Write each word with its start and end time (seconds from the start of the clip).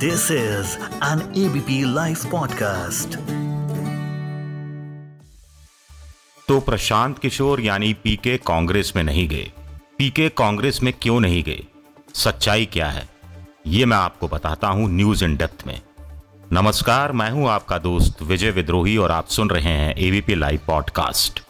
This 0.00 0.30
is 0.30 0.76
an 1.04 1.20
ABP 1.36 1.94
live 1.94 2.16
podcast 2.30 3.16
तो 6.48 6.60
प्रशांत 6.60 7.18
किशोर 7.18 7.60
यानी 7.60 7.92
पीके 7.94 8.36
कांग्रेस 8.36 8.92
में 8.96 9.02
नहीं 9.02 9.28
गए। 9.28 9.50
पीके 9.98 10.28
कांग्रेस 10.28 10.82
में 10.82 10.92
क्यों 11.02 11.20
नहीं 11.20 11.42
गए? 11.44 11.64
सच्चाई 12.14 12.66
क्या 12.66 12.86
है? 12.86 13.08
ये 13.66 13.84
मैं 13.84 13.96
आपको 13.96 14.28
बताता 14.28 14.68
हूँ 14.68 14.88
न्यूज़ 14.90 15.24
इन 15.24 15.36
डेप्थ 15.36 15.66
में। 15.66 15.80
नमस्कार, 16.52 17.12
मैं 17.12 17.30
हूँ 17.30 17.48
आपका 17.48 17.78
दोस्त 17.78 18.22
विजय 18.22 18.50
विद्रोही 18.50 18.96
और 18.96 19.10
आप 19.10 19.28
सुन 19.28 19.50
रहे 19.50 19.72
हैं 19.72 19.94
एबीपी 19.96 20.34
लाइव 20.34 20.60
पॉडकास्ट 20.66 21.42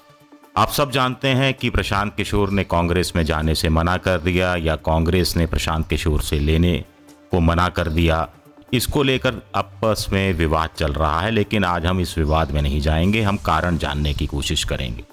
आप 0.57 0.71
सब 0.71 0.91
जानते 0.91 1.29
हैं 1.29 1.55
कि 1.55 1.71
प्रशांत 1.71 2.14
किशोर 2.17 2.51
ने 2.51 2.64
कांग्रेस 2.64 3.12
में 3.17 3.25
जाने 3.25 3.55
से 3.55 3.69
मना 3.69 3.96
कर 3.96 4.19
दिया 4.19 4.57
या 4.57 4.77
कांग्रेस 4.77 5.37
ने 5.37 5.46
प्रशांत 5.46 5.89
किशोर 5.89 6.23
से 6.23 6.39
लेने 6.39 6.85
को 7.31 7.40
मना 7.40 7.68
कर 7.68 7.89
दिया। 7.89 8.29
इसको 8.73 9.03
लेकर 9.03 9.35
आपस 9.55 10.07
में 10.13 10.33
विवाद 10.33 10.71
चल 10.77 10.93
रहा 10.93 11.21
है, 11.21 11.31
लेकिन 11.31 11.65
आज 11.65 11.87
हम 11.87 12.01
इस 12.01 12.17
विवाद 12.19 12.51
में 12.51 12.61
नहीं 12.63 12.81
जाएँगे, 12.81 13.23
हम 13.23 13.37
कारण 13.37 13.79
जानने 13.79 14.15
की 14.15 14.27
कोशिश 14.27 14.65
करेंगे। 14.65 15.05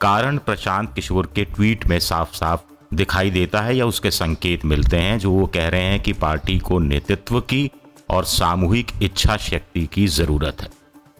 कारण 0.00 0.38
प्रशांत 0.38 0.92
किशोर 0.94 1.30
के 1.34 1.44
ट्वीट 1.44 1.86
में 1.86 1.98
साफ़ 1.98 2.34
साफ़ 2.34 2.60
दिखाई 2.94 3.30
देता 3.30 3.60
है 3.60 3.76
या 3.76 3.86
उसके 3.86 4.10
संकेत 4.10 4.64
मिलते 4.64 4.96
हैं, 4.96 5.18
जो 5.18 5.30
वो 5.30 5.46
कह 5.46 5.68
रहे 5.68 5.82
हैं 5.82 6.00
कि 6.00 6.12
पार्टी 6.12 6.58
को 6.58 6.78
नेतृत्व 6.78 7.40
की 7.40 7.70
और 8.10 8.24
सामूहिक 8.24 8.92
इच्छा 9.02 9.36
शक्ति 9.36 9.86
की 9.86 10.06
ज़रूरत 10.06 10.62
है। 10.62 10.68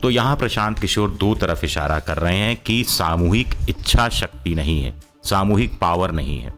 तो 0.02 0.10
यहाँ 0.10 0.36
प्रशांत 0.36 0.78
किशोर 0.78 1.10
दो 1.10 1.34
तरफ़ 1.34 1.64
इशारा 1.64 1.98
कर 1.98 2.16
रहे 2.16 2.36
हैं 2.36 2.56
कि 2.56 2.82
सामूहिक 2.84 3.54
इच्छा 3.68 4.08
शक्ति 4.08 4.54
नहीं 4.54 4.82
है, 4.82 4.94
सामूहिक 5.24 5.78
पावर 5.78 6.10
नहीं 6.10 6.38
है। 6.38 6.52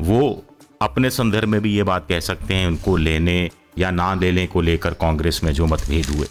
वो 0.00 0.44
अपने 0.82 1.10
संदर्भ 1.10 1.48
में 1.48 1.60
भी 1.60 1.74
ये 1.74 1.82
बात 1.82 2.06
कह 2.08 2.20
सकते 2.20 2.54
हैं, 2.54 2.66
उनको 2.66 2.96
लेने 2.96 3.50
या 3.78 3.90
ना 3.90 4.14
लेने 4.14 4.46
को 4.46 4.60
लेकर 4.60 4.94
कांग्रेस 4.94 5.40
में 5.44 5.52
जो 5.52 5.66
मतभेद 5.66 6.06
हुए। 6.06 6.26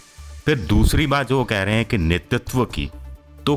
फिर 0.46 0.58
दूसरी 0.58 1.06
बात 1.06 1.28
जो 1.28 1.44
कह 1.44 1.62
रहे 1.62 1.74
हैं 1.74 1.84
कि 1.84 1.98
नेतृत्व 1.98 2.64
की 2.64 2.90
तो 3.46 3.56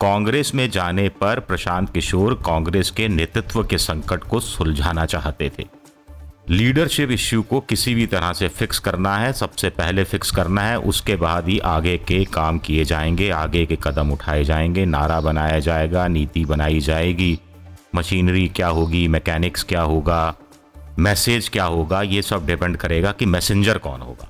कांग्रेस 0.00 0.54
में 0.54 0.70
जाने 0.70 1.08
पर 1.08 1.40
प्रशांत 1.40 1.92
किशोर 1.92 2.34
कांग्रेस 2.46 2.90
के 2.90 3.08
नेतृत्व 3.08 3.64
के 3.64 3.78
संकट 3.78 4.24
को 4.24 4.40
सुलझाना 4.40 5.06
चाहते 5.06 5.50
थे। 5.58 5.66
लीडरशिप 6.50 7.10
इश्यू 7.10 7.42
को 7.42 7.60
किसी 7.60 7.94
भी 7.94 8.06
तरह 8.06 8.32
से 8.32 8.48
फिक्स 8.48 8.78
करना 8.78 9.16
है, 9.16 9.32
सबसे 9.32 9.68
पहले 9.70 10.04
फिक्स 10.04 10.30
करना 10.30 10.62
है, 10.62 10.78
उसके 10.78 11.16
बाद 11.16 11.48
ही 11.48 11.58
आगे 11.58 11.96
के 11.98 12.24
काम 12.24 12.58
किए 12.58 12.84
जाएँगे, 12.84 13.30
आगे 13.30 13.66
के 13.66 13.78
कदम 13.82 14.10
उठाए 14.10 14.44
जाएँगे, 14.44 14.84
नारा 14.84 15.20
बनाया 15.20 15.58
जाएगा, 15.58 16.08
नीति 16.08 16.44
बनाई 16.44 16.80
जाएगी, 16.80 17.38
मशीनरी 17.94 18.48
क्या 18.48 18.68
होगी, 18.68 19.08
मैकेनिक्स 19.08 19.62
क्या 19.62 19.82
होगा 19.82 20.34
मैसेज 20.98 21.48
क्या 21.48 21.64
होगा, 21.64 22.02
ये 22.02 22.22
सब 22.22 22.46
डिपेंड 22.46 22.76
करेगा 22.76 23.12
कि 23.12 23.26
मैसेंजर 23.26 23.78
कौन 23.78 24.00
होगा। 24.00 24.28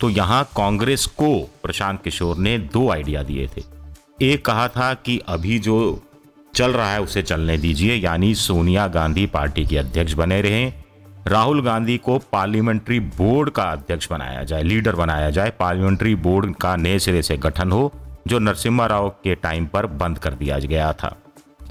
तो 0.00 0.10
यहाँ 0.10 0.44
कांग्रेस 0.56 1.06
को 1.06 1.50
प्रशांत 1.62 2.02
किशोर 2.02 2.36
ने 2.36 2.58
दो 2.58 2.90
आइडिया 2.90 3.22
दिए 3.22 3.46
थे। 3.46 3.62
एक 4.22 4.44
कहा 4.44 4.68
था 4.68 4.94
कि 4.94 5.20
अभी 5.28 5.58
जो 5.58 6.02
चल 6.54 6.72
रहा 6.72 6.92
है, 6.92 7.00
उसे 7.00 7.22
चलने 7.22 7.56
दीजिए, 7.58 7.94
यानी 7.94 8.34
सोनिया 8.34 8.86
गांधी 8.86 9.26
पार्टी 9.26 9.66
के 9.66 9.78
अध्यक्ष 9.78 10.12
बने 10.12 10.40
रहें। 10.42 10.72
राहुल 11.26 11.62
गांधी 11.62 11.98
को 11.98 12.18
पार्लियामेंट्री 12.18 13.00
बोर्ड 13.00 13.50
का 13.50 13.62
अध्यक्ष 13.62 14.10
बनाया 14.10 14.44
जाए, 14.44 14.62
लीडर 14.62 14.96
बनाया 14.96 15.30
जाए, 15.30 15.50
पार्लियामेंट्री 15.50 16.14
बोर्ड 16.14 16.56
का 16.56 16.76
नए 16.76 16.98
सिरे 16.98 17.22
से 17.22 17.36
गठन 17.36 17.72
हो, 17.72 17.92
जो 18.28 18.38
नरसिम्हा 18.38 18.86
राव 18.86 19.08
के 19.08 19.34
टाइम 19.34 19.66
पर 19.66 19.86
बंद 19.86 20.18
कर 20.18 20.34
दिया 20.34 20.58
गया 20.58 20.92
था। 20.92 21.16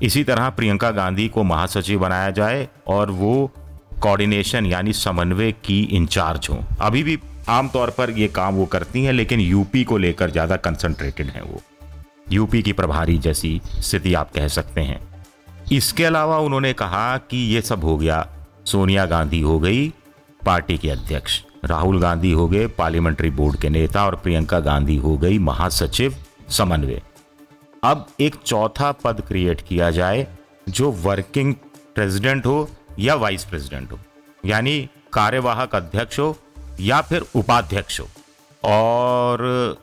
इसी 0.02 0.24
तरह 0.24 0.50
प्रियंका 0.50 0.92
गांधी 0.92 1.28
को 1.28 1.44
महासचिव 1.44 2.00
बनाया 2.00 2.30
जाए, 2.30 2.68
और 2.88 3.12
वो 3.12 3.52
कोऑर्डिनेशन 4.02 4.66
यानी 4.66 4.94
समन्वय 4.94 5.52
की 5.66 5.82
इंचार्ज 5.92 6.48
हो। 6.50 6.64
अभी 6.82 7.04
भी 7.04 7.18
आमतौर 7.50 7.90
पर 7.90 8.10
ये 8.10 8.28
काम 8.28 8.56
वो 8.56 8.66
करती 8.66 9.04
हैं, 9.04 9.14
लेकिन 9.14 9.40
यूपी 9.40 9.84
को 9.84 9.98
लेकर 9.98 10.30
ज़्यादा 10.30 10.56
कंसंट्रेटेड 10.58 11.28
हैं 11.28 11.42
वो। 11.42 11.62
यूपी 12.32 12.62
की 12.62 12.74
प्रभारी 12.74 13.18
जैसी 13.18 13.60
स्थिति 13.80 14.14
आप 14.14 14.32
कह 14.32 14.48
सकते 14.48 14.82
हैं। 14.82 15.00
इसके 15.72 16.06
अलावा 16.06 16.38
उन्होंने 16.40 16.74
कहा 16.74 17.18
कि 17.20 17.38
ये 17.54 17.62
सब 17.62 17.84
हो 17.84 17.98
गया। 17.98 18.28
सोनिया 18.66 19.06
गांधी 19.06 19.40
हो 19.42 19.60
गई, 19.60 19.88
पार्टी 20.42 20.78
के 20.78 20.90
अध्यक्ष। 20.90 21.42
राहुल 21.66 22.00
गांधी 22.02 22.32
हो 22.32 22.48
गए, 22.48 22.68
पार्लियामेंट्री 22.68 23.30
बोर्ड 23.30 23.60
के 23.62 23.70
नेता 23.70 24.06
और 24.06 24.16
प्रियंका 24.16 24.60
गांधी 24.60 24.96
हो 24.98 25.18
गई 25.18 25.40
महासचिव 25.40 26.16
समन्वय। 26.50 27.02
अब 27.84 28.08
एक 28.20 28.36
चौथा 28.46 28.92
पद 28.94 29.22
क्रिएट 29.28 29.62
किया 29.62 29.90
जाए, 29.92 30.28
जो 30.70 30.92
वर्किंग 30.92 31.54
प्रेसिडेंट 31.96 32.46
हो 32.46 32.70
या 33.02 33.16
वाइस 33.16 33.44
प्रेसिडेंट 33.44 33.92
हो, 33.92 34.00
यानी 34.44 34.90
कार्यवाहक 35.14 35.76
अध्यक्ष 35.76 36.20
हो 36.20 36.36
या 36.80 37.02
फिर 37.02 37.26
उपाध्यक्ष 37.36 38.00
हो। 38.00 38.08
और 38.64 39.78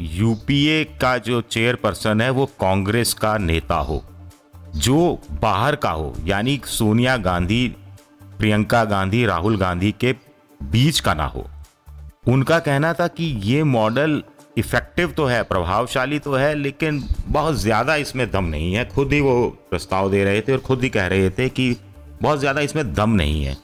यूपीए 0.00 0.82
का 1.00 1.16
जो 1.18 1.40
चेयरपर्सन 1.42 2.20
है, 2.20 2.30
वो 2.30 2.46
कांग्रेस 2.60 3.14
का 3.14 3.36
नेता 3.38 3.76
हो, 3.76 4.02
जो 4.76 5.18
बाहर 5.32 5.76
का 5.76 5.90
हो, 5.90 6.14
यानी 6.26 6.60
सोनिया 6.68 7.16
गांधी, 7.18 7.66
प्रियंका 8.38 8.84
गांधी, 8.84 9.24
राहुल 9.26 9.56
गांधी 9.56 9.94
के 10.00 10.12
बीच 10.60 11.00
का 11.00 11.14
ना 11.14 11.24
हो। 11.26 11.46
उनका 12.28 12.58
कहना 12.60 12.92
था 12.92 13.06
कि 13.08 13.24
ये 13.44 13.62
मॉडल 13.64 14.22
इफ़ेक्टिव 14.58 15.10
तो 15.10 15.24
है, 15.26 15.42
प्रभावशाली 15.42 16.18
तो 16.18 16.34
है, 16.34 16.54
लेकिन 16.54 17.02
बहुत 17.26 17.54
ज़्यादा 17.56 17.94
इसमें 17.96 18.30
दम 18.30 18.44
नहीं 18.46 18.74
है। 18.74 18.84
खुद 18.88 19.12
ही 19.12 19.20
वो 19.20 19.46
प्रस्ताव 19.70 20.10
दे 20.10 20.24
रहे 20.24 20.40
थे 20.40 20.52
और 20.52 20.58
खुद 20.60 20.82
ही 20.82 20.88
कह 20.88 21.06
रहे 21.06 21.30
थे 21.30 21.48
कि 21.48 21.76
बहुत 22.24 22.38
ज़्यादा 22.40 22.60
इसमें 22.62 22.92
दम 22.94 23.10
नहीं 23.12 23.44
है। 23.44 23.54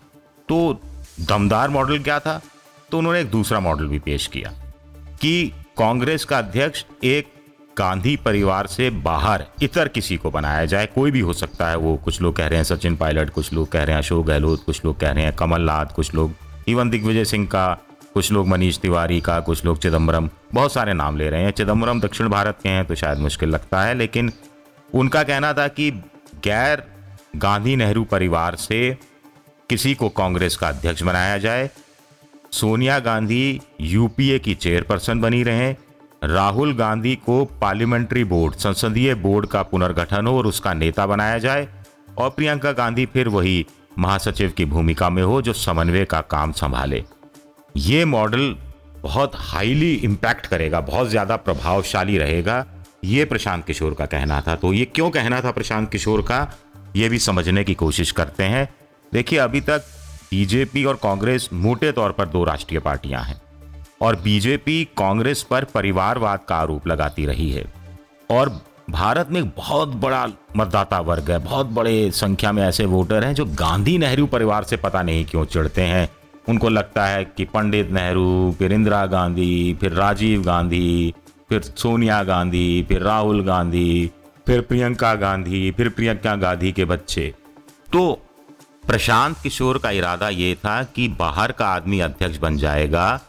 तो 0.49 0.81
दमदार 1.21 1.71
मॉडल 1.71 1.99
क्या 2.01 2.19
था? 2.21 2.41
तो 2.91 2.99
उन्होंने 2.99 3.21
एक 3.21 3.31
दूसरा 3.31 3.61
मॉडल 3.61 3.87
भी 3.87 3.99
पेश 3.99 4.27
किया 4.27 4.51
कि 5.21 5.53
कांग्रेस 5.79 6.25
का 6.25 6.39
अध्यक्ष 6.39 6.85
एक 7.05 7.33
गांधी 7.79 8.17
परिवार 8.17 8.67
से 8.67 8.89
बाहर 9.01 9.45
इतर 9.63 9.89
किसी 9.89 10.17
को 10.17 10.31
बनाया 10.31 10.65
जाए। 10.65 10.87
कोई 10.87 11.11
भी 11.11 11.21
हो 11.21 11.33
सकता 11.33 11.69
है, 11.69 11.77
वो 11.77 11.97
कुछ 11.97 12.21
लोग 12.23 12.37
कह 12.37 12.47
रहे 12.47 12.57
हैं 12.57 12.65
सचिन 12.65 12.97
पायलट, 12.97 13.31
कुछ 13.31 13.53
लोग 13.53 13.69
कह 13.69 13.83
रहे 13.83 13.95
हैं 13.95 14.03
अशोक 14.03 14.27
गहलोत, 14.27 14.65
कुछ 14.65 14.85
लोग 14.85 14.99
कह 15.01 15.11
रहे 15.11 15.25
हैं 15.25 15.35
कमलनाथ, 15.37 15.95
कुछ 15.95 16.15
लोग 16.15 16.35
इवन 16.69 16.91
दिग्विजय 16.91 17.25
सिंह 17.25 17.47
का, 17.47 17.73
कुछ 18.15 18.33
लोग 18.33 18.49
मनीष 18.49 18.79
तिवारी 18.79 19.21
का, 19.21 19.39
कुछ 19.41 19.65
लोग 19.65 19.79
चिदम्बरम 19.79 20.29
बहुत 20.55 20.73
सारे 20.73 20.93
नाम 20.95 21.17
ले 21.17 21.29
रहे 21.31 21.43
हैं। 21.43 21.51
चिदम्बरम 21.53 22.01
दक्षिण 22.01 22.29
भारत 22.29 22.59
के 22.63 22.69
हैं 22.69 22.85
तो 22.85 22.95
शायद 22.95 23.19
मुश्किल 23.19 23.49
लगता 23.49 23.83
है, 23.83 23.95
लेकिन 23.95 24.33
उनका 24.95 25.23
कहना 25.23 25.53
था 25.53 25.69
कि 25.69 25.91
गैर 26.45 26.83
गांधी 27.35 27.77
नेहरू 27.77 28.05
परिवार 28.05 28.57
से 28.57 28.97
किसी 29.71 29.95
को 29.95 30.09
कांग्रेस 30.09 30.57
का 30.57 30.69
अध्यक्ष 30.69 31.03
बनाया 31.03 31.37
जाए। 31.39 31.69
सोनिया 32.53 32.99
गांधी 32.99 33.61
यूपीए 33.81 34.39
की 34.39 34.55
चेयरपर्सन 34.55 35.21
बनी 35.21 35.43
रहे। 35.43 35.71
राहुल 36.23 36.75
गांधी 36.75 37.15
को 37.17 37.45
पार्लियामेंट्री 37.61 38.25
बोर्ड, 38.25 38.55
संसदीय 38.55 39.15
बोर्ड 39.17 39.47
का 39.47 39.63
पुनर्गठन 39.63 40.27
हो 40.27 40.37
और 40.39 40.47
उसका 40.47 40.73
नेता 40.75 41.07
बनाया 41.07 41.39
जाए। 41.39 41.69
और 42.19 42.31
प्रियंका 42.31 42.73
गांधी 42.73 43.07
फिर 43.07 43.29
वही 43.29 43.65
महासचिव 43.99 44.53
की 44.57 44.65
भूमिका 44.65 45.11
में 45.11 45.23
हो 45.23 45.41
जो 45.43 45.53
समन्वय 45.53 46.05
का 46.05 46.21
काम 46.21 46.53
संभाले। 46.53 47.05
ये 47.77 48.05
मॉडल 48.05 48.55
बहुत 48.97 49.33
हाईली 49.35 49.95
इम्पैक्ट 49.95 50.47
करेगा, 50.47 50.81
बहुत 50.81 51.09
ज़्यादा 51.09 51.37
प्रभावशाली 51.37 52.19
रहेगा। 52.19 52.65
ये 53.05 53.25
प्रशांत 53.25 53.65
किशोर 53.65 53.95
का 53.95 54.07
कहना 54.07 54.41
था। 54.41 54.55
तो 54.55 54.73
ये 54.73 54.85
क्यों 54.85 55.11
कहना 55.11 55.41
था 55.41 55.51
प्रशांत 55.51 55.91
किशोर 55.91 56.23
का? 56.23 56.43
ये 56.97 57.09
भी 57.09 57.19
समझने 57.19 57.65
की 57.65 57.75
कोशिश 57.75 58.11
करते 58.13 58.45
हैं। 58.45 58.69
देखिए, 59.13 59.39
अभी 59.39 59.61
तक 59.61 59.85
बीजेपी 60.31 60.85
और 60.85 60.99
कांग्रेस 61.03 61.49
मोटे 61.53 61.93
तौर 61.93 62.13
पर 62.13 62.27
दो 62.27 62.45
राष्ट्रीय 62.45 62.81
पार्टियाँ 62.81 63.23
हैं 63.23 63.41
और 64.03 64.17
बीजेपी 64.17 64.85
कांग्रेस 64.97 65.43
पर 65.43 65.65
परिवारवाद 65.65 66.41
का 66.49 66.57
आरोप 66.57 66.87
लगाती 66.87 67.27
रही 67.27 67.51
है। 67.51 67.65
और 68.31 68.61
भारत 68.91 69.31
में 69.31 69.49
बहुत 69.49 69.89
बड़ा 69.89 70.27
मतदाता 70.57 71.01
वर्ग 71.01 71.31
है, 71.31 71.39
बहुत 71.39 71.67
बड़े 71.67 72.11
संख्या 72.11 72.53
में 72.53 72.63
ऐसे 72.63 72.85
वोटर 72.85 73.25
हैं 73.25 73.35
जो 73.35 73.45
गांधी 73.45 73.99
नेहरू 73.99 74.27
परिवार 74.27 74.65
से 74.65 74.77
पता 74.77 75.03
नहीं 75.03 75.25
क्यों 75.25 75.45
चिड़ते 75.45 75.83
हैं। 75.83 76.09
उनको 76.49 76.69
लगता 76.69 77.07
है 77.07 77.25
कि 77.25 77.45
पंडित 77.45 77.91
नेहरू, 77.91 78.55
फिर 78.59 78.73
इंदिरा 78.73 79.05
गांधी, 79.07 79.75
फिर 79.81 79.93
राजीव 79.93 80.43
गांधी, 80.43 81.15
फिर 81.49 81.63
सोनिया 81.63 82.23
गांधी, 82.23 82.87
फिर 82.89 83.03
राहुल 83.03 83.45
गांधी 83.45 84.11
फिर 84.47 84.61
प्रियंका 84.61 85.15
गांधी, 85.15 85.71
फिर 85.71 85.89
प्रियंका 85.89 86.35
गांधी 86.37 86.73
के 86.73 86.85
बच्चे। 86.85 87.33
तो 87.93 88.13
प्रशांत 88.87 89.37
किशोर 89.43 89.79
का 89.79 89.91
इरादा 89.91 90.29
ये 90.29 90.55
था 90.55 90.83
कि 90.95 91.09
बाहर 91.09 91.53
का 91.53 91.67
आदमी 91.67 92.01
अध्यक्ष 92.01 92.39
बन 92.39 92.57
जाएगा 92.57 93.21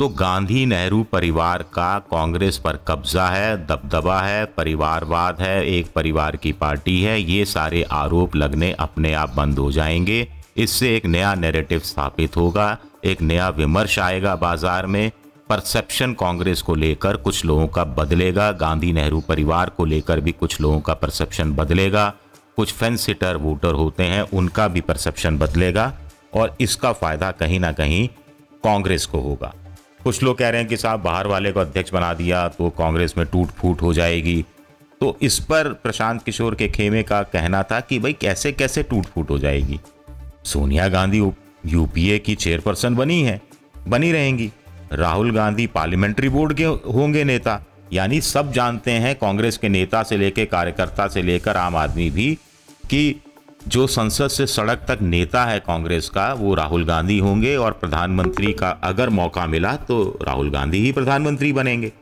तो 0.00 0.08
गांधी 0.10 0.64
नेहरू 0.66 1.02
परिवार 1.02 1.62
का 1.74 1.98
कांग्रेस 2.10 2.56
पर 2.58 2.78
कब्जा 2.88 3.26
है, 3.28 3.56
दबदबा 3.66 4.20
है, 4.20 4.44
परिवारवाद 4.46 5.40
है, 5.40 5.66
एक 5.68 5.92
परिवार 5.92 6.36
की 6.36 6.52
पार्टी 6.52 7.00
है, 7.02 7.20
ये 7.22 7.44
सारे 7.44 7.82
आरोप 7.92 8.34
लगने 8.36 8.72
अपने 8.72 9.12
आप 9.14 9.34
बंद 9.36 9.58
हो 9.58 9.70
जाएँगे। 9.72 10.26
इससे 10.56 10.94
एक 10.96 11.06
नया 11.06 11.34
नैरेटिव 11.34 11.80
स्थापित 11.80 12.36
होगा, 12.36 12.76
एक 13.04 13.22
नया 13.22 13.48
विमर्श 13.50 13.98
आएगा 13.98 14.34
बाज़ार 14.36 14.86
में 14.86 15.10
परसेप्शन 15.48 16.12
कांग्रेस 16.12 16.62
को 16.62 16.74
लेकर 16.74 17.16
कुछ 17.16 17.44
लोगों 17.44 17.66
का 17.68 17.84
बदलेगा, 17.84 18.50
गांधी 18.52 18.92
नेहरू 18.92 19.20
परिवार 19.20 19.70
को 19.70 19.84
लेकर 19.84 20.20
भी 20.20 20.32
कुछ 20.32 20.60
लोगों 20.60 20.80
का 20.80 20.94
परसेप्शन 20.94 21.52
बदलेगा, 21.52 22.12
कुछ 22.56 22.72
फेंसिटर 22.72 23.36
वोटर 23.36 23.74
होते 23.74 24.02
हैं, 24.02 24.22
उनका 24.22 24.68
भी 24.68 24.80
परसेप्शन 24.80 25.38
बदलेगा 25.38 25.92
और 26.34 26.56
इसका 26.60 26.92
फ़ायदा 26.92 27.30
कहीं 27.32 27.60
ना 27.60 27.72
कहीं 27.72 28.06
कांग्रेस 28.64 29.06
को 29.06 29.20
होगा। 29.20 29.52
कुछ 30.04 30.22
लोग 30.22 30.38
कह 30.38 30.48
रहे 30.48 30.60
हैं 30.60 30.68
कि 30.68 30.76
साहब 30.76 31.02
बाहर 31.02 31.26
वाले 31.26 31.52
को 31.52 31.60
अध्यक्ष 31.60 31.92
बना 31.92 32.12
दिया 32.14 32.46
तो 32.48 32.70
कांग्रेस 32.70 33.16
में 33.18 33.26
टूट 33.26 33.48
फूट 33.50 33.82
हो 33.82 33.92
जाएगी। 33.94 34.44
तो 35.00 35.16
इस 35.22 35.38
पर 35.40 35.72
प्रशांत 35.74 36.22
किशोर 36.22 36.54
के 36.54 36.68
खेमे 36.68 37.02
का 37.02 37.22
कहना 37.22 37.62
था 37.62 37.80
कि 37.80 37.98
भाई 37.98 38.12
कैसे 38.12 38.52
कैसे 38.52 38.82
टूट 38.82 39.06
फूट 39.06 39.30
हो 39.30 39.38
जाएगी? 39.38 39.80
सोनिया 40.44 40.88
गांधी 40.88 41.18
यूपीए 41.66 42.18
की 42.18 42.34
चेयरपर्सन 42.34 42.94
बनी 42.94 43.22
है, 43.22 43.40
बनी 43.88 44.12
रहेंगी। 44.12 44.50
राहुल 44.94 45.30
गांधी 45.32 45.66
पार्लियामेंट्री 45.66 46.28
बोर्ड 46.28 46.52
के 46.52 46.64
होंगे 46.64 47.24
नेता। 47.24 47.60
यानी 47.92 48.20
सब 48.20 48.52
जानते 48.52 48.90
हैं 48.90 49.14
कांग्रेस 49.14 49.56
के 49.56 49.68
नेता 49.68 50.02
से 50.02 50.16
लेकर 50.16 50.44
कार्यकर्ता 50.44 51.06
से 51.08 51.22
लेकर 51.22 51.56
आम 51.56 51.76
आदमी 51.76 52.10
भी 52.10 52.34
कि 52.90 53.20
जो 53.68 53.86
संसद 53.86 54.28
से 54.28 54.46
सड़क 54.46 54.84
तक 54.88 54.98
नेता 55.02 55.44
है 55.44 55.58
कांग्रेस 55.60 56.08
का, 56.08 56.32
वो 56.32 56.54
राहुल 56.54 56.84
गांधी 56.84 57.18
होंगे 57.18 57.56
और 57.56 57.72
प्रधानमंत्री 57.72 58.52
का 58.52 58.70
अगर 58.84 59.08
मौका 59.10 59.46
मिला 59.46 59.74
तो 59.78 60.18
राहुल 60.22 60.50
गांधी 60.50 60.78
ही 60.78 60.92
प्रधानमंत्री 60.92 61.52
बनेंगे। 61.52 61.92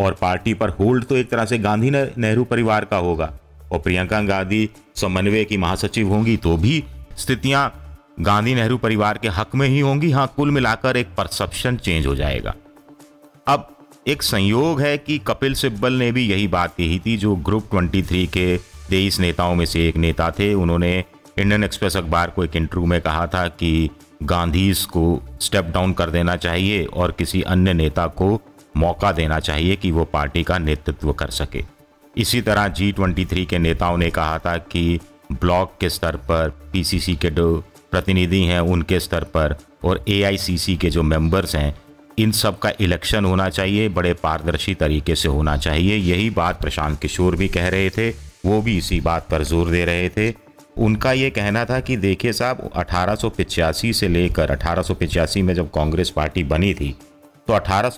और 0.00 0.12
पार्टी 0.12 0.54
पर 0.54 0.68
होल्ड 0.70 1.04
तो 1.04 1.16
एक 1.16 1.30
तरह 1.30 1.44
से 1.44 1.58
गांधी 1.58 1.90
नेहरू 1.90 2.44
परिवार 2.44 2.84
का 2.84 2.96
होगा। 2.96 3.32
और 3.72 3.78
प्रियंका 3.78 4.20
गांधी 4.22 4.68
समन्वय 4.96 5.44
की 5.44 5.56
महासचिव 5.56 6.08
होंगी 6.08 6.36
तो 6.36 6.56
भी 6.56 6.82
स्थितियाँ 7.18 7.68
गांधी 8.20 8.54
नेहरू 8.54 8.76
परिवार 8.78 9.18
के 9.18 9.28
हक 9.28 9.54
में 9.54 9.68
ही 9.68 9.80
होंगी। 9.80 10.10
हाँ 10.10 10.32
कुल 10.36 10.50
मिलाकर 10.50 10.96
एक 10.96 11.08
परसेप्शन 11.16 11.76
चेंज 11.76 12.06
हो 12.06 12.14
जाएगा। 12.14 12.54
अब 13.46 13.76
एक 14.06 14.22
संयोग 14.22 14.80
है 14.80 14.98
कि 14.98 15.18
कपिल 15.18 15.54
सिब्बल 15.54 15.92
ने 15.92 16.12
भी 16.12 16.26
यही 16.26 16.48
बात 16.48 16.74
कही 16.76 16.98
थी, 16.98 17.16
जो 17.16 17.36
ग्रुप 17.36 17.68
23 17.74 18.26
के 18.26 18.56
तेईस 18.90 19.20
नेताओं 19.20 19.54
में 19.54 19.66
से 19.66 19.88
एक 19.88 19.96
नेता 19.96 20.30
थे। 20.30 20.54
उन्होंने 20.54 21.04
इंडियन 21.38 21.64
एक्सप्रेस 21.64 21.96
अखबार 21.96 22.30
को 22.30 22.44
एक 22.44 22.56
इंटरव्यू 22.56 22.86
में 22.86 23.00
कहा 23.00 23.26
था 23.26 23.48
कि 23.48 23.90
गांधीज 24.22 24.84
को 24.84 25.22
स्टेप 25.40 25.64
डाउन 25.64 25.92
कर 25.92 26.10
देना 26.10 26.36
चाहिए 26.36 26.84
और 26.84 27.12
किसी 27.12 27.42
अन्य 27.42 27.72
नेता 27.72 28.06
को 28.06 28.40
मौका 28.76 29.12
देना 29.12 29.40
चाहिए 29.40 29.76
कि 29.76 29.90
वो 29.90 30.04
पार्टी 30.04 30.42
का 30.42 30.58
नेतृत्व 30.58 31.12
कर 31.12 31.30
सके। 31.30 31.64
इसी 32.16 32.40
तरह 32.42 32.68
जी 32.68 32.92
ट्वेंटी 32.92 33.24
थ्री 33.24 33.46
के 33.46 33.58
नेताओं 33.58 33.96
ने 33.98 34.10
कहा 34.10 34.38
था 34.38 34.56
कि 34.56 35.00
ब्लॉक 35.32 35.76
के 35.80 35.90
स्तर 35.90 36.16
पर 36.16 36.60
पीसीसी 36.72 37.16
के 37.16 37.30
प्रतिनिधि 37.94 38.42
हैं 38.44 38.60
उनके 38.60 39.00
स्तर 39.00 39.24
पर 39.34 39.56
और 39.84 40.04
एआईसीसी 40.08 40.76
के 40.76 40.90
जो 40.90 41.02
मेंबर्स 41.04 41.56
हैं, 41.56 41.74
इन 42.18 42.32
सब 42.32 42.58
का 42.58 42.70
इलेक्शन 42.80 43.24
होना 43.24 43.48
चाहिए, 43.50 43.88
बड़े 43.90 44.12
पारदर्शी 44.14 44.74
तरीके 44.76 45.14
से 45.14 45.28
होना 45.28 45.56
चाहिए। 45.58 45.96
यही 45.96 46.30
बात 46.32 46.60
प्रशांत 46.60 46.98
किशोर 47.00 47.36
भी 47.36 47.48
कह 47.48 47.68
रहे 47.68 47.90
थे, 47.90 48.08
वो 48.46 48.60
भी 48.62 48.76
इसी 48.78 49.00
बात 49.02 49.28
पर 49.30 49.42
ज़ोर 49.44 49.70
दे 49.70 49.84
रहे 49.84 50.08
थे। 50.08 50.32
उनका 50.78 51.12
ये 51.12 51.30
कहना 51.30 51.64
था 51.64 51.78
कि 51.80 51.96
देखिए 51.98 52.32
साहब, 52.32 52.70
अठारह 52.74 53.16
से 53.92 54.08
लेकर, 54.08 54.50
अठारह 54.50 55.42
में 55.42 55.54
जब 55.54 55.70
कांग्रेस 55.70 56.10
पार्टी 56.10 56.44
बनी 56.44 56.74
थी 56.74 56.94
तो 57.48 57.52
अठारह 57.52 57.90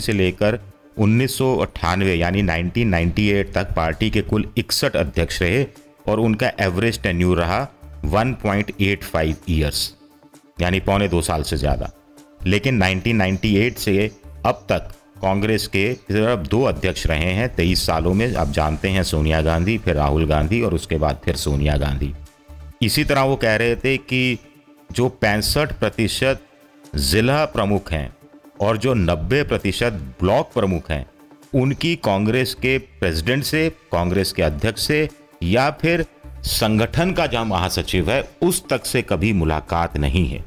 से 0.00 0.12
लेकर 0.12 0.58
उन्नीस 0.98 1.38
यानी 1.40 2.42
1998 2.42 3.42
तक 3.54 3.74
पार्टी 3.76 4.10
के 4.10 4.20
कुल 4.22 4.46
इकसठ 4.58 4.96
अध्यक्ष 4.96 5.42
रहे 5.42 5.64
और 6.08 6.20
उनका 6.20 6.50
एवरेज 6.60 7.02
टेन्यूर 7.02 7.38
रहा। 7.38 7.66
1.85 8.04 9.34
ईयर्स 9.48 9.92
यानी 10.60 10.80
पौने 10.80 11.08
दो 11.08 11.20
साल 11.22 11.42
से 11.42 11.56
ज़्यादा। 11.56 11.90
लेकिन 12.46 12.82
1998 12.82 13.78
से 13.78 14.10
अब 14.46 14.64
तक 14.68 14.92
कांग्रेस 15.22 15.66
के 15.66 15.92
सिर्फ़ 15.94 16.48
दो 16.48 16.62
अध्यक्ष 16.62 17.06
रहे 17.06 17.32
हैं, 17.32 17.48
तेईस 17.54 17.86
सालों 17.86 18.12
में। 18.14 18.34
आप 18.34 18.50
जानते 18.50 18.88
हैं 18.88 19.02
सोनिया 19.02 19.40
गांधी, 19.42 19.76
फिर 19.78 19.94
राहुल 19.94 20.26
गांधी 20.26 20.60
और 20.62 20.74
उसके 20.74 20.98
बाद 20.98 21.20
फिर 21.24 21.36
सोनिया 21.36 21.76
गांधी। 21.76 22.12
इसी 22.82 23.04
तरह 23.04 23.22
वो 23.22 23.36
कह 23.36 23.56
रहे 23.56 23.76
थे 23.76 23.96
कि 23.96 24.38
जो 24.90 25.08
पैंसठ 25.08 25.72
प्रतिशत 25.72 26.40
जिला 26.96 27.44
प्रमुख 27.44 27.92
हैं 27.92 28.16
और 28.60 28.76
जो 28.76 28.94
नब्बे 28.94 29.42
प्रतिशत 29.42 29.92
ब्लॉक 30.20 30.50
प्रमुख 30.54 30.90
हैं, 30.90 31.06
उनकी 31.54 31.94
कांग्रेस 31.96 32.54
के 32.54 32.76
प्रेसिडेंट 32.78 33.44
से, 33.44 33.68
कांग्रेस 33.92 34.32
के 34.32 34.42
अध्यक्ष 34.42 34.86
से 34.86 35.08
या 35.42 35.70
फिर 35.70 36.04
संगठन 36.46 37.12
का 37.12 37.26
जहाँ 37.26 37.44
महासचिव 37.44 38.10
है, 38.10 38.22
उस 38.42 38.62
तक 38.68 38.84
से 38.86 39.00
कभी 39.02 39.32
मुलाकात 39.32 39.96
नहीं 39.96 40.26
है। 40.28 40.44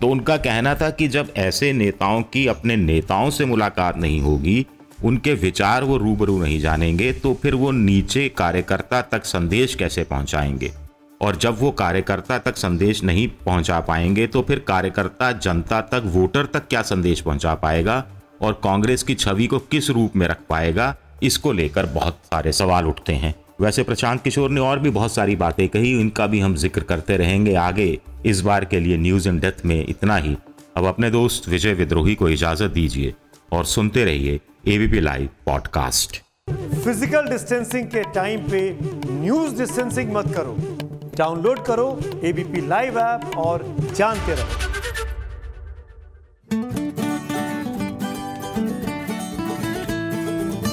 तो 0.00 0.08
उनका 0.08 0.36
कहना 0.36 0.74
था 0.74 0.90
कि 0.90 1.08
जब 1.08 1.32
ऐसे 1.36 1.72
नेताओं 1.72 2.22
की 2.22 2.46
अपने 2.46 2.76
नेताओं 2.76 3.30
से 3.30 3.44
मुलाकात 3.44 3.96
नहीं 3.96 4.20
होगी, 4.20 4.66
उनके 5.04 5.34
विचार 5.34 5.84
वो 5.84 5.96
रूबरू 5.96 6.38
नहीं 6.38 6.58
जानेंगे 6.60 7.12
तो 7.12 7.32
फिर 7.34 7.54
वो 7.54 7.70
नीचे 7.70 8.28
कार्यकर्ता 8.28 9.00
तक 9.02 9.24
संदेश 9.24 9.74
कैसे 9.74 10.04
पहुंचाएँगे? 10.04 10.72
और 11.20 11.36
जब 11.36 11.58
वो 11.60 11.70
कार्यकर्ता 11.70 12.38
तक 12.38 12.56
संदेश 12.56 13.02
नहीं 13.04 13.26
पहुँचा 13.46 13.80
पाएँगे 13.80 14.26
तो 14.26 14.42
फिर 14.42 14.58
कार्यकर्ता 14.58 15.30
जनता 15.32 15.80
तक, 15.80 16.02
वोटर 16.04 16.46
तक 16.46 16.68
क्या 16.68 16.82
संदेश 16.82 17.20
पहुँचा 17.20 17.54
पाएगा? 17.54 18.04
और 18.42 18.60
कांग्रेस 18.64 19.02
की 19.02 19.14
छवि 19.14 19.46
को 19.46 19.58
किस 19.58 19.90
रूप 19.90 20.16
में 20.16 20.26
रख 20.28 20.38
पाएगा? 20.48 20.94
इसको 21.22 21.52
लेकर 21.52 21.86
बहुत 21.86 22.18
सारे 22.24 22.52
सवाल 22.52 22.86
उठते 22.86 23.12
हैं। 23.12 23.34
वैसे 23.60 23.82
प्रशांत 23.82 24.22
किशोर 24.22 24.50
ने 24.50 24.60
और 24.60 24.78
भी 24.78 24.90
बहुत 24.90 25.12
सारी 25.12 25.34
बातें 25.36 25.68
कही, 25.68 25.90
इनका 26.00 26.26
भी 26.26 26.40
हम 26.40 26.54
ज़िक्र 26.56 26.80
करते 26.80 27.16
रहेंगे 27.16 27.54
आगे। 27.54 27.98
इस 28.26 28.40
बार 28.40 28.64
के 28.64 28.80
लिए 28.80 28.96
न्यूज़ 28.96 29.28
इन 29.28 29.38
डेथ 29.38 29.64
में 29.66 29.84
इतना 29.88 30.16
ही। 30.16 30.36
अब 30.76 30.84
अपने 30.84 31.10
दोस्त 31.10 31.48
विजय 31.48 31.72
विद्रोही 31.74 32.14
को 32.14 32.28
इजाज़त 32.28 32.70
दीजिए 32.70 33.14
और 33.52 33.64
सुनते 33.64 34.04
रहिए 34.04 34.40
ABP 34.68 35.00
live 35.00 35.28
podcast 35.46 36.22
physical 36.84 37.28
distancing 37.30 37.86
के 37.86 38.02
टाइम 38.14 38.48
पे 38.50 38.60
न्यूज़ 39.12 39.58
डिस्टेंसिंग 39.58 40.12
मत 40.12 40.32
करो। 40.36 40.56
डाउनलोड 41.18 41.64
करो 41.64 41.88
एबीपी 42.24 42.66
लाइव 42.68 42.98
ऐप 42.98 43.36
और 43.36 43.64
जानते 43.96 44.34
रहो। 44.34 44.87